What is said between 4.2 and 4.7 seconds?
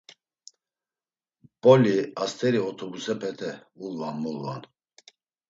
mulvan.